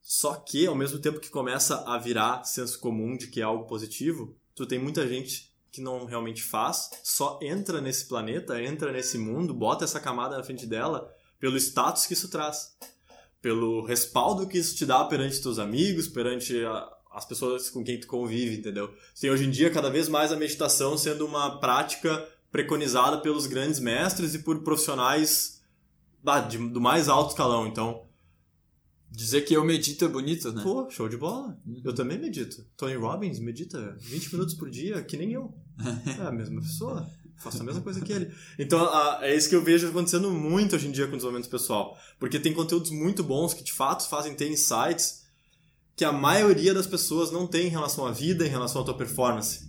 Só 0.00 0.36
que, 0.36 0.66
ao 0.66 0.74
mesmo 0.74 1.00
tempo 1.00 1.20
que 1.20 1.28
começa 1.28 1.84
a 1.86 1.98
virar 1.98 2.44
senso 2.44 2.80
comum 2.80 3.14
de 3.14 3.26
que 3.26 3.42
é 3.42 3.44
algo 3.44 3.66
positivo, 3.66 4.34
tu 4.54 4.64
tem 4.64 4.78
muita 4.78 5.06
gente 5.06 5.53
que 5.74 5.80
não 5.80 6.04
realmente 6.04 6.40
faz, 6.40 6.88
só 7.02 7.40
entra 7.42 7.80
nesse 7.80 8.06
planeta, 8.06 8.62
entra 8.62 8.92
nesse 8.92 9.18
mundo, 9.18 9.52
bota 9.52 9.84
essa 9.84 9.98
camada 9.98 10.36
na 10.36 10.44
frente 10.44 10.66
dela 10.66 11.12
pelo 11.40 11.56
status 11.56 12.06
que 12.06 12.12
isso 12.12 12.28
traz, 12.28 12.76
pelo 13.42 13.84
respaldo 13.84 14.46
que 14.46 14.56
isso 14.56 14.76
te 14.76 14.86
dá 14.86 15.04
perante 15.04 15.42
teus 15.42 15.58
amigos, 15.58 16.06
perante 16.06 16.64
a, 16.64 16.88
as 17.10 17.24
pessoas 17.24 17.68
com 17.70 17.82
quem 17.82 17.98
tu 17.98 18.06
convive, 18.06 18.56
entendeu? 18.56 18.94
Tem 19.20 19.30
hoje 19.30 19.46
em 19.46 19.50
dia 19.50 19.68
cada 19.68 19.90
vez 19.90 20.08
mais 20.08 20.30
a 20.30 20.36
meditação 20.36 20.96
sendo 20.96 21.26
uma 21.26 21.58
prática 21.58 22.24
preconizada 22.52 23.18
pelos 23.18 23.48
grandes 23.48 23.80
mestres 23.80 24.32
e 24.32 24.38
por 24.38 24.62
profissionais 24.62 25.60
ah, 26.24 26.38
de, 26.38 26.56
do 26.56 26.80
mais 26.80 27.08
alto 27.08 27.30
escalão, 27.30 27.66
então 27.66 28.06
Dizer 29.14 29.42
que 29.42 29.54
eu 29.54 29.64
medito 29.64 30.04
é 30.04 30.08
bonito, 30.08 30.52
né? 30.52 30.60
Pô, 30.60 30.90
show 30.90 31.08
de 31.08 31.16
bola. 31.16 31.56
Uhum. 31.64 31.80
Eu 31.84 31.94
também 31.94 32.18
medito. 32.18 32.66
Tony 32.76 32.96
Robbins 32.96 33.38
medita 33.38 33.96
20 34.00 34.32
minutos 34.32 34.54
por 34.54 34.68
dia, 34.68 35.00
que 35.04 35.16
nem 35.16 35.32
eu. 35.32 35.54
É 36.18 36.26
a 36.26 36.32
mesma 36.32 36.60
pessoa. 36.60 37.08
Faço 37.36 37.60
a 37.60 37.64
mesma 37.64 37.82
coisa 37.82 38.00
que 38.00 38.12
ele. 38.12 38.32
Então, 38.58 38.88
é 39.20 39.34
isso 39.34 39.48
que 39.48 39.56
eu 39.56 39.62
vejo 39.62 39.88
acontecendo 39.88 40.30
muito 40.30 40.76
hoje 40.76 40.86
em 40.86 40.92
dia 40.92 41.06
com 41.06 41.12
o 41.12 41.16
desenvolvimento 41.16 41.50
pessoal. 41.50 41.98
Porque 42.18 42.38
tem 42.38 42.52
conteúdos 42.52 42.90
muito 42.90 43.22
bons 43.22 43.52
que 43.52 43.64
de 43.64 43.72
fato 43.72 44.08
fazem 44.08 44.34
ter 44.34 44.50
insights 44.50 45.24
que 45.96 46.04
a 46.04 46.12
maioria 46.12 46.72
das 46.72 46.86
pessoas 46.86 47.30
não 47.30 47.46
tem 47.46 47.66
em 47.66 47.70
relação 47.70 48.06
à 48.06 48.12
vida, 48.12 48.46
em 48.46 48.50
relação 48.50 48.82
à 48.82 48.84
tua 48.84 48.96
performance. 48.96 49.68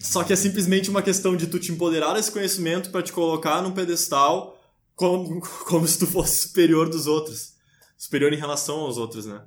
Só 0.00 0.22
que 0.22 0.32
é 0.32 0.36
simplesmente 0.36 0.90
uma 0.90 1.02
questão 1.02 1.36
de 1.36 1.46
tu 1.46 1.58
te 1.58 1.72
empoderar 1.72 2.14
desse 2.14 2.30
conhecimento 2.30 2.90
para 2.90 3.02
te 3.02 3.12
colocar 3.12 3.62
num 3.62 3.72
pedestal 3.72 4.60
como, 4.94 5.40
como 5.66 5.86
se 5.86 5.98
tu 5.98 6.06
fosse 6.06 6.48
superior 6.48 6.88
dos 6.88 7.06
outros 7.06 7.56
superior 7.96 8.32
em 8.32 8.36
relação 8.36 8.80
aos 8.80 8.98
outros, 8.98 9.26
né? 9.26 9.42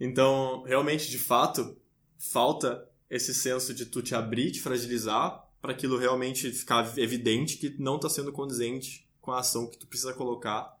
Então, 0.00 0.64
realmente, 0.64 1.10
de 1.10 1.18
fato, 1.18 1.76
falta 2.18 2.84
esse 3.10 3.34
senso 3.34 3.74
de 3.74 3.86
tu 3.86 4.02
te 4.02 4.14
abrir, 4.14 4.50
te 4.52 4.60
fragilizar, 4.60 5.48
para 5.60 5.72
aquilo 5.72 5.98
realmente 5.98 6.50
ficar 6.52 6.98
evidente 6.98 7.56
que 7.56 7.74
não 7.78 7.96
está 7.96 8.08
sendo 8.08 8.32
condizente 8.32 9.08
com 9.20 9.32
a 9.32 9.40
ação 9.40 9.66
que 9.66 9.78
tu 9.78 9.86
precisa 9.86 10.12
colocar 10.12 10.76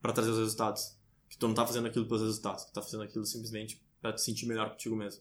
para 0.00 0.12
trazer 0.12 0.30
os 0.30 0.38
resultados. 0.38 0.96
Que 1.28 1.36
tu 1.36 1.46
não 1.46 1.52
está 1.52 1.66
fazendo 1.66 1.86
aquilo 1.86 2.06
pelos 2.06 2.22
resultados, 2.22 2.64
que 2.64 2.70
tu 2.70 2.74
tá 2.74 2.82
fazendo 2.82 3.02
aquilo 3.02 3.26
simplesmente 3.26 3.82
para 4.00 4.12
te 4.12 4.22
sentir 4.22 4.46
melhor 4.46 4.70
contigo 4.70 4.94
mesmo. 4.94 5.20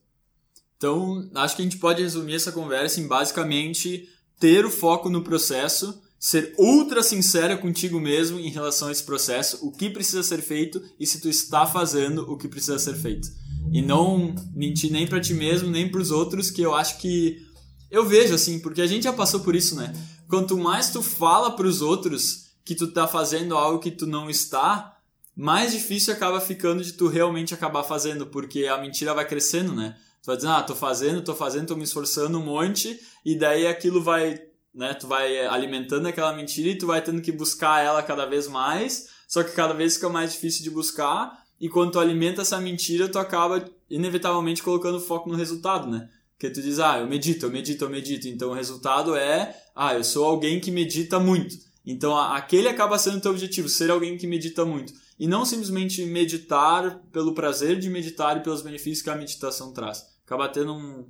Então, 0.77 1.29
acho 1.35 1.55
que 1.55 1.61
a 1.61 1.65
gente 1.65 1.77
pode 1.77 2.03
resumir 2.03 2.35
essa 2.35 2.51
conversa 2.51 2.99
em 2.99 3.07
basicamente 3.07 4.07
ter 4.39 4.65
o 4.65 4.69
foco 4.69 5.09
no 5.09 5.23
processo 5.23 6.01
ser 6.25 6.55
ultra 6.57 7.03
sincera 7.03 7.55
contigo 7.55 7.99
mesmo 7.99 8.39
em 8.39 8.49
relação 8.49 8.87
a 8.87 8.91
esse 8.91 9.03
processo, 9.03 9.63
o 9.63 9.71
que 9.71 9.91
precisa 9.91 10.23
ser 10.23 10.41
feito 10.41 10.81
e 10.99 11.05
se 11.05 11.21
tu 11.21 11.29
está 11.29 11.67
fazendo 11.67 12.23
o 12.31 12.35
que 12.35 12.47
precisa 12.47 12.79
ser 12.79 12.95
feito. 12.95 13.27
E 13.71 13.81
não 13.81 14.33
mentir 14.53 14.91
nem 14.91 15.07
para 15.07 15.19
ti 15.19 15.33
mesmo, 15.33 15.69
nem 15.69 15.89
para 15.89 16.01
os 16.01 16.11
outros, 16.11 16.49
que 16.49 16.61
eu 16.61 16.73
acho 16.73 16.97
que 16.99 17.45
eu 17.91 18.05
vejo 18.05 18.33
assim, 18.33 18.59
porque 18.59 18.81
a 18.81 18.87
gente 18.87 19.03
já 19.03 19.13
passou 19.13 19.41
por 19.41 19.55
isso, 19.55 19.75
né? 19.75 19.93
Quanto 20.27 20.57
mais 20.57 20.91
tu 20.91 21.01
fala 21.01 21.51
para 21.51 21.67
os 21.67 21.81
outros 21.81 22.45
que 22.63 22.75
tu 22.75 22.87
tá 22.87 23.07
fazendo 23.07 23.55
algo 23.55 23.79
que 23.79 23.91
tu 23.91 24.07
não 24.07 24.29
está, 24.29 24.97
mais 25.35 25.71
difícil 25.73 26.13
acaba 26.13 26.41
ficando 26.41 26.83
de 26.83 26.93
tu 26.93 27.07
realmente 27.07 27.53
acabar 27.53 27.83
fazendo, 27.83 28.25
porque 28.25 28.65
a 28.65 28.77
mentira 28.77 29.13
vai 29.13 29.27
crescendo, 29.27 29.75
né? 29.75 29.95
Tu 30.23 30.27
vai 30.27 30.35
dizendo, 30.37 30.53
ah, 30.53 30.63
tô 30.63 30.73
fazendo, 30.73 31.21
tô 31.21 31.35
fazendo, 31.35 31.67
tô 31.67 31.75
me 31.75 31.83
esforçando 31.83 32.39
um 32.39 32.43
monte, 32.43 32.99
e 33.23 33.37
daí 33.37 33.67
aquilo 33.67 34.01
vai, 34.01 34.41
né, 34.73 34.93
tu 34.95 35.05
vai 35.05 35.45
alimentando 35.45 36.07
aquela 36.07 36.33
mentira 36.33 36.69
e 36.69 36.77
tu 36.77 36.87
vai 36.87 37.01
tendo 37.01 37.21
que 37.21 37.31
buscar 37.31 37.83
ela 37.83 38.01
cada 38.01 38.25
vez 38.25 38.47
mais, 38.47 39.07
só 39.27 39.43
que 39.43 39.51
cada 39.51 39.73
vez 39.73 39.95
fica 39.95 40.09
mais 40.09 40.33
difícil 40.33 40.63
de 40.63 40.71
buscar, 40.71 41.44
e 41.59 41.69
quando 41.69 41.91
tu 41.91 41.99
alimenta 41.99 42.41
essa 42.41 42.59
mentira, 42.59 43.07
tu 43.07 43.17
acaba 43.17 43.69
inevitavelmente 43.89 44.61
colocando 44.61 44.99
foco 44.99 45.29
no 45.29 45.35
resultado, 45.35 45.89
né? 45.89 46.09
Porque 46.33 46.49
tu 46.49 46.61
diz, 46.61 46.79
ah, 46.79 46.99
eu 46.99 47.07
medito, 47.07 47.45
eu 47.45 47.49
medito, 47.49 47.85
eu 47.85 47.89
medito, 47.89 48.27
então 48.27 48.49
o 48.49 48.53
resultado 48.53 49.15
é, 49.15 49.55
ah, 49.75 49.93
eu 49.93 50.03
sou 50.03 50.25
alguém 50.25 50.59
que 50.59 50.69
medita 50.69 51.19
muito. 51.19 51.55
Então 51.85 52.17
aquele 52.17 52.67
acaba 52.67 52.97
sendo 52.97 53.17
o 53.17 53.21
teu 53.21 53.31
objetivo, 53.31 53.69
ser 53.69 53.89
alguém 53.89 54.17
que 54.17 54.27
medita 54.27 54.65
muito 54.65 54.93
e 55.19 55.27
não 55.27 55.45
simplesmente 55.45 56.05
meditar 56.05 56.99
pelo 57.11 57.33
prazer 57.33 57.79
de 57.79 57.89
meditar 57.89 58.37
e 58.37 58.41
pelos 58.41 58.61
benefícios 58.61 59.01
que 59.01 59.09
a 59.09 59.15
meditação 59.15 59.71
traz. 59.71 60.05
Acaba 60.25 60.49
tendo 60.49 60.73
um, 60.73 61.07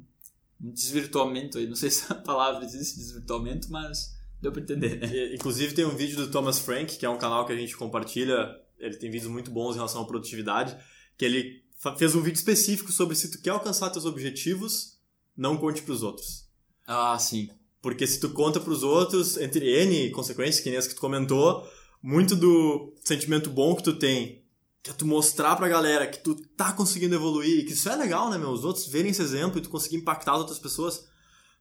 um 0.62 0.72
desvirtuamento 0.72 1.58
aí, 1.58 1.68
não 1.68 1.76
sei 1.76 1.90
se 1.92 2.12
a 2.12 2.16
palavra 2.16 2.64
existe 2.64 3.00
desvirtuamento, 3.00 3.72
mas 3.72 4.16
deu 4.42 4.52
para 4.52 4.62
entender. 4.62 5.00
Né? 5.00 5.34
Inclusive 5.34 5.74
tem 5.74 5.86
um 5.86 5.96
vídeo 5.96 6.18
do 6.18 6.30
Thomas 6.30 6.60
Frank, 6.60 6.98
que 6.98 7.06
é 7.06 7.10
um 7.10 7.18
canal 7.18 7.46
que 7.46 7.54
a 7.54 7.58
gente 7.58 7.76
compartilha, 7.76 8.56
ele 8.80 8.98
tem 8.98 9.12
vídeos 9.12 9.32
muito 9.32 9.52
bons 9.52 9.74
em 9.74 9.76
relação 9.76 10.02
à 10.02 10.06
produtividade, 10.06 10.78
que 11.18 11.26
ele 11.26 11.64
fez 11.98 12.16
um 12.16 12.22
vídeo 12.22 12.38
específico 12.38 12.92
sobre 12.92 13.16
se 13.16 13.32
tu 13.32 13.42
quer 13.42 13.52
alcançar 13.52 13.90
teus 13.90 14.06
objetivos, 14.06 14.98
não 15.36 15.58
conte 15.58 15.82
para 15.82 15.94
os 15.94 16.04
outros. 16.04 16.48
Ah, 16.88 17.18
sim. 17.20 17.50
Porque 17.82 18.08
se 18.08 18.20
tu 18.20 18.30
conta 18.30 18.60
para 18.60 18.72
os 18.72 18.84
outros, 18.84 19.38
entre 19.38 19.70
N 19.70 20.10
consequências, 20.12 20.64
que 20.64 20.70
nem 20.70 20.80
as 20.80 20.88
que 20.88 20.96
tu 20.96 21.02
comentou, 21.02 21.68
muito 22.02 22.36
do 22.36 22.94
sentimento 23.04 23.50
bom 23.50 23.76
que 23.76 23.84
tu 23.84 23.94
tem, 23.94 24.44
que 24.82 24.90
é 24.92 24.94
tu 24.94 25.06
mostrar 25.06 25.56
pra 25.56 25.68
galera 25.68 26.08
que 26.08 26.20
tu 26.20 26.36
tá 26.56 26.72
conseguindo 26.72 27.16
evoluir, 27.16 27.60
e 27.60 27.64
que 27.66 27.74
isso 27.74 27.90
é 27.90 27.96
legal, 27.96 28.30
né, 28.30 28.38
meu? 28.38 28.50
Os 28.50 28.64
outros 28.64 28.88
verem 28.88 29.12
esse 29.12 29.22
exemplo 29.22 29.58
e 29.58 29.62
tu 29.62 29.70
conseguir 29.70 29.98
impactar 29.98 30.34
as 30.34 30.40
outras 30.40 30.60
pessoas, 30.60 31.08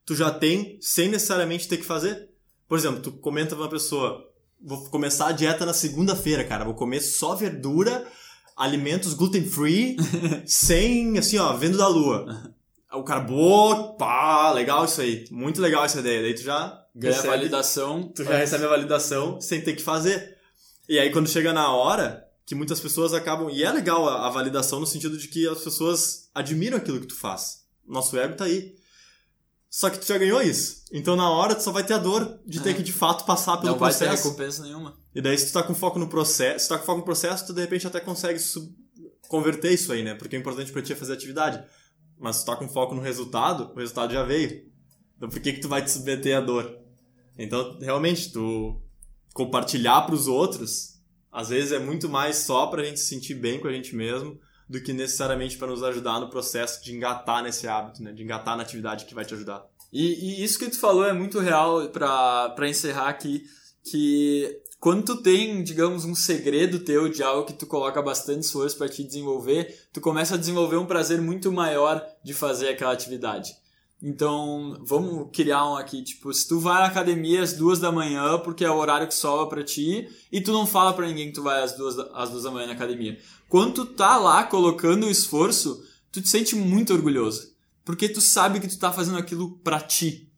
tu 0.05 0.15
já 0.15 0.31
tem 0.31 0.79
sem 0.81 1.09
necessariamente 1.09 1.69
ter 1.69 1.79
que 1.79 1.85
fazer. 1.85 2.31
Por 2.69 2.79
exemplo, 2.79 3.01
tu 3.01 3.13
comenta 3.13 3.55
pra 3.55 3.65
uma 3.65 3.71
pessoa, 3.71 4.31
vou 4.65 4.85
começar 4.89 5.29
a 5.29 5.33
dieta 5.33 5.67
na 5.67 5.75
segunda-feira, 5.75 6.43
cara, 6.43 6.65
vou 6.65 6.75
comer 6.75 7.01
só 7.01 7.35
verdura, 7.35 8.07
alimentos 8.57 9.13
gluten 9.13 9.45
free, 9.45 9.97
sem, 10.47 11.19
assim, 11.19 11.39
ó, 11.39 11.53
vendo 11.53 11.77
da 11.77 11.87
lua. 11.87 12.55
O 12.93 13.03
cara, 13.03 13.21
boa, 13.21 13.95
pá, 13.95 14.53
legal 14.53 14.85
isso 14.85 15.01
aí. 15.01 15.25
Muito 15.31 15.61
legal 15.61 15.85
essa 15.85 15.99
ideia. 15.99 16.23
Daí 16.23 16.35
tu 16.35 16.43
já 16.43 16.81
ganha 16.95 17.15
recebe, 17.15 17.37
validação. 17.37 18.13
Tu 18.15 18.23
já 18.23 18.37
recebe 18.37 18.65
a 18.65 18.69
validação 18.69 19.41
sem 19.41 19.61
ter 19.61 19.75
que 19.75 19.83
fazer. 19.83 20.39
E 20.89 20.99
aí 20.99 21.11
quando 21.11 21.29
chega 21.29 21.53
na 21.53 21.73
hora, 21.73 22.25
que 22.47 22.55
muitas 22.55 22.79
pessoas 22.79 23.13
acabam. 23.13 23.51
E 23.51 23.65
é 23.65 23.73
legal 23.73 24.09
a, 24.09 24.29
a 24.29 24.31
validação 24.31 24.79
no 24.79 24.87
sentido 24.87 25.19
de 25.19 25.27
que 25.27 25.49
as 25.49 25.63
pessoas 25.63 26.31
admiram 26.33 26.77
aquilo 26.77 27.01
que 27.01 27.09
tu 27.09 27.17
faz. 27.17 27.65
Nosso 27.85 28.17
ego 28.17 28.37
tá 28.37 28.45
aí. 28.45 28.77
Só 29.75 29.91
que 29.91 29.99
tu 29.99 30.07
já 30.07 30.17
ganhou 30.17 30.41
isso. 30.41 30.85
Então 30.93 31.17
na 31.17 31.29
hora 31.29 31.53
tu 31.53 31.65
só 31.65 31.73
vai 31.73 31.83
ter 31.83 31.95
a 31.95 31.99
dor 31.99 32.39
de 32.47 32.61
ter 32.61 32.71
é. 32.71 32.75
que 32.75 32.83
de 32.85 32.93
fato 32.93 33.25
passar 33.25 33.57
pelo 33.57 33.73
Não 33.73 33.79
processo. 33.79 34.05
Não 34.05 34.11
vai 34.11 34.17
ter 34.17 34.23
recompensa 34.23 34.63
nenhuma. 34.63 34.97
E 35.13 35.21
daí 35.21 35.37
se 35.37 35.49
tu 35.49 35.53
tá 35.53 35.65
com 35.65 35.75
foco 35.75 35.99
no 35.99 36.07
processo, 36.07 36.61
se 36.61 36.69
tu 36.69 36.75
tá 36.75 36.79
com 36.79 36.87
foco 36.87 36.99
no 36.99 37.05
processo, 37.05 37.45
tu 37.45 37.53
de 37.53 37.61
repente 37.61 37.85
até 37.85 37.99
consegue 37.99 38.39
converter 39.27 39.73
isso 39.73 39.93
aí, 39.93 40.05
né? 40.05 40.15
Porque 40.15 40.37
o 40.37 40.39
importante 40.39 40.71
pra 40.71 40.81
ti 40.81 40.93
é 40.93 40.97
fazer 40.97 41.15
atividade. 41.15 41.61
Mas 42.17 42.37
se 42.37 42.45
tu 42.45 42.47
tá 42.47 42.57
com 42.57 42.69
foco 42.69 42.95
no 42.95 43.03
resultado, 43.03 43.73
o 43.75 43.77
resultado 43.77 44.13
já 44.13 44.23
veio. 44.23 44.65
Então 45.17 45.29
por 45.29 45.41
que 45.41 45.55
que 45.55 45.61
tu 45.61 45.69
vai 45.69 45.83
te 45.83 45.91
submeter 45.91 46.39
à 46.39 46.41
dor? 46.41 46.79
Então, 47.37 47.77
realmente, 47.81 48.31
tu 48.31 48.81
compartilhar 49.33 50.03
para 50.03 50.15
os 50.15 50.29
outros, 50.29 51.01
às 51.33 51.49
vezes 51.49 51.73
é 51.73 51.81
muito 51.81 52.09
mais 52.09 52.37
só 52.37 52.69
para 52.69 52.83
a 52.83 52.85
gente 52.85 53.01
se 53.01 53.07
sentir 53.07 53.35
bem 53.35 53.59
com 53.59 53.67
a 53.67 53.73
gente 53.73 53.97
mesmo 53.97 54.39
do 54.69 54.81
que 54.81 54.93
necessariamente 54.93 55.57
para 55.57 55.69
nos 55.69 55.83
ajudar 55.83 56.21
no 56.21 56.31
processo 56.31 56.83
de 56.83 56.95
engatar 56.95 57.43
nesse 57.43 57.67
hábito, 57.69 58.03
né? 58.03 58.13
De 58.13 58.23
engatar 58.23 58.57
na 58.57 58.63
atividade 58.63 59.05
que 59.05 59.15
vai 59.15 59.25
te 59.25 59.35
ajudar. 59.35 59.65
E, 59.93 60.41
e 60.41 60.45
isso 60.45 60.59
que 60.59 60.69
tu 60.69 60.79
falou 60.79 61.05
é 61.05 61.13
muito 61.13 61.39
real 61.39 61.89
para 61.89 62.69
encerrar 62.69 63.09
aqui, 63.09 63.45
que 63.85 64.61
quando 64.81 65.05
tu 65.05 65.23
tem, 65.23 65.63
digamos, 65.63 66.05
um 66.05 66.15
segredo 66.15 66.81
teu 66.81 67.09
de 67.09 67.23
algo 67.23 67.47
que 67.47 67.53
tu 67.53 67.67
coloca 67.67 68.03
bastante 68.03 68.41
esforço 68.43 68.77
para 68.77 68.89
te 68.89 69.03
desenvolver, 69.03 69.87
tu 69.93 70.01
começa 70.01 70.35
a 70.35 70.39
desenvolver 70.39 70.77
um 70.77 70.85
prazer 70.85 71.21
muito 71.23 71.51
maior 71.53 72.05
de 72.23 72.35
fazer 72.35 72.69
aquela 72.69 72.93
atividade. 72.93 73.57
Então, 74.07 74.77
vamos 74.83 75.31
criar 75.33 75.67
um 75.67 75.77
aqui, 75.77 76.03
tipo, 76.03 76.31
se 76.35 76.47
tu 76.47 76.61
vai 76.61 76.83
à 76.83 76.85
academia 76.85 77.43
às 77.43 77.55
duas 77.55 77.79
da 77.81 77.91
manhã, 77.91 78.39
porque 78.39 78.63
é 78.63 78.71
o 78.71 78.77
horário 78.77 79.09
que 79.09 79.15
sobra 79.15 79.47
para 79.47 79.65
ti, 79.65 80.07
e 80.31 80.43
tu 80.43 80.53
não 80.53 80.67
fala 80.67 80.93
para 80.93 81.07
ninguém 81.07 81.29
que 81.29 81.33
tu 81.33 81.43
vai 81.43 81.63
às 81.63 81.75
duas, 81.75 81.99
às 82.13 82.29
duas 82.29 82.43
da 82.43 82.51
manhã 82.51 82.67
na 82.67 82.75
academia. 82.75 83.19
Quando 83.49 83.73
tu 83.73 83.87
tá 83.87 84.19
lá 84.19 84.45
colocando 84.45 85.07
o 85.07 85.11
esforço, 85.11 85.83
tu 86.13 86.21
te 86.21 86.29
sente 86.29 86.55
muito 86.55 86.93
orgulhoso. 86.93 87.55
Porque 87.83 88.07
tu 88.07 88.21
sabe 88.21 88.61
que 88.61 88.69
tu 88.69 88.79
tá 88.79 88.93
fazendo 88.93 89.17
aquilo 89.17 89.57
para 89.61 89.81
ti. 89.81 90.31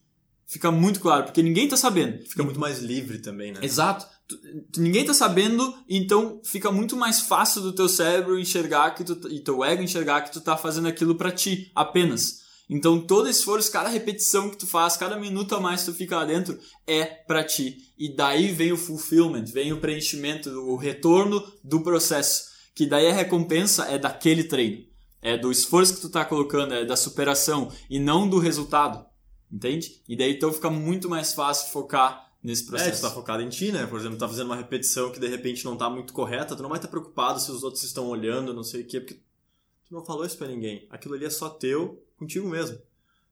Fica 0.47 0.71
muito 0.71 1.01
claro, 1.01 1.25
porque 1.25 1.43
ninguém 1.43 1.67
tá 1.69 1.77
sabendo. 1.77 2.25
Fica 2.25 2.45
muito 2.45 2.61
mais 2.61 2.79
livre 2.79 3.19
também, 3.19 3.51
né? 3.51 3.59
Exato. 3.65 4.07
Tu, 4.29 4.39
tu, 4.73 4.81
ninguém 4.81 5.05
tá 5.05 5.13
sabendo, 5.13 5.75
então 5.89 6.41
fica 6.45 6.71
muito 6.71 6.97
mais 6.97 7.23
fácil 7.23 7.63
do 7.63 7.73
teu 7.73 7.89
cérebro 7.89 8.39
enxergar 8.39 8.93
que 8.93 9.03
tu, 9.03 9.29
e 9.29 9.41
teu 9.41 9.65
ego 9.65 9.83
enxergar 9.83 10.21
que 10.21 10.33
tu 10.33 10.41
tá 10.41 10.57
fazendo 10.57 10.87
aquilo 10.87 11.17
para 11.17 11.33
ti, 11.33 11.73
apenas. 11.75 12.46
Então 12.69 13.01
todo 13.01 13.29
esforço, 13.29 13.71
cada 13.71 13.89
repetição 13.89 14.51
que 14.51 14.57
tu 14.57 14.67
faz, 14.67 14.97
cada 14.97 15.17
minuto 15.17 15.55
a 15.55 15.61
mais 15.61 15.83
que 15.83 15.93
tu 15.93 15.97
fica 15.97 16.17
lá 16.17 16.25
dentro 16.25 16.59
é 16.87 17.05
para 17.05 17.45
ti. 17.45 17.93
E 17.97 18.15
daí 18.15 18.51
vem 18.53 18.73
o 18.73 18.77
fulfillment, 18.77 19.45
vem 19.45 19.73
o 19.73 19.81
preenchimento, 19.81 20.51
o 20.51 20.77
retorno 20.77 21.43
do 21.63 21.81
processo, 21.81 22.51
que 22.75 22.87
daí 22.87 23.09
a 23.09 23.15
recompensa 23.15 23.85
é 23.85 23.99
daquele 23.99 24.45
treino. 24.45 24.85
É 25.23 25.37
do 25.37 25.51
esforço 25.51 25.95
que 25.95 26.01
tu 26.01 26.11
tá 26.11 26.25
colocando, 26.25 26.75
é 26.75 26.85
da 26.85 26.97
superação 26.97 27.73
e 27.89 27.99
não 27.99 28.29
do 28.29 28.39
resultado. 28.39 29.05
Entende? 29.51 30.03
E 30.09 30.17
daí 30.17 30.33
então 30.33 30.53
fica 30.53 30.69
muito 30.69 31.09
mais 31.09 31.33
fácil 31.33 31.73
focar 31.73 32.33
nesse 32.43 32.67
processo. 32.67 32.91
É, 32.91 32.93
tu 32.97 33.01
tá 33.03 33.11
focado 33.11 33.43
em 33.43 33.49
ti, 33.49 33.71
né? 33.71 33.87
Por 33.87 33.99
exemplo, 33.99 34.19
tá 34.19 34.29
fazendo 34.29 34.47
uma 34.47 34.57
repetição 34.57 35.11
que 35.11 35.21
de 35.21 35.29
repente 35.29 35.65
não 35.65 35.77
tá 35.77 35.89
muito 35.89 36.13
correta, 36.13 36.57
tu 36.57 36.63
não 36.63 36.69
vai 36.69 36.79
estar 36.79 36.89
preocupado 36.89 37.41
se 37.41 37.51
os 37.51 37.63
outros 37.63 37.83
estão 37.85 38.09
olhando, 38.09 38.53
não 38.53 38.65
sei 38.65 38.83
o 38.83 38.87
quê, 38.87 39.01
porque 39.01 39.15
tu 39.15 39.95
não 39.95 40.05
falou 40.05 40.25
isso 40.25 40.37
para 40.37 40.49
ninguém. 40.49 40.87
Aquilo 40.91 41.15
ali 41.15 41.25
é 41.25 41.31
só 41.31 41.49
teu 41.49 42.06
contigo 42.17 42.49
mesmo. 42.49 42.79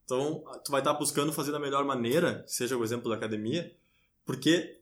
Então, 0.05 0.45
tu 0.65 0.71
vai 0.71 0.81
estar 0.81 0.93
buscando 0.95 1.33
fazer 1.33 1.53
da 1.53 1.59
melhor 1.59 1.85
maneira, 1.85 2.45
seja 2.47 2.77
o 2.77 2.85
exemplo 2.85 3.09
da 3.09 3.17
academia, 3.17 3.75
porque 4.25 4.79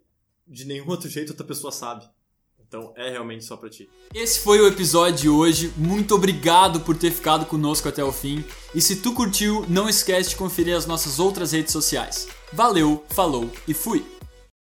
de 0.46 0.64
nenhum 0.64 0.88
outro 0.88 1.08
jeito 1.08 1.30
outra 1.30 1.46
pessoa 1.46 1.72
sabe. 1.72 2.08
Então 2.72 2.92
é 2.96 3.10
realmente 3.10 3.44
só 3.44 3.54
para 3.54 3.68
ti. 3.68 3.88
Esse 4.14 4.40
foi 4.40 4.58
o 4.58 4.66
episódio 4.66 5.20
de 5.20 5.28
hoje. 5.28 5.72
Muito 5.76 6.14
obrigado 6.14 6.80
por 6.80 6.96
ter 6.96 7.10
ficado 7.10 7.44
conosco 7.44 7.86
até 7.86 8.02
o 8.02 8.10
fim. 8.10 8.42
E 8.74 8.80
se 8.80 8.96
tu 8.96 9.12
curtiu, 9.12 9.66
não 9.68 9.90
esquece 9.90 10.30
de 10.30 10.36
conferir 10.36 10.74
as 10.74 10.86
nossas 10.86 11.18
outras 11.18 11.52
redes 11.52 11.70
sociais. 11.70 12.28
Valeu, 12.50 13.04
falou 13.10 13.50
e 13.68 13.74
fui. 13.74 14.11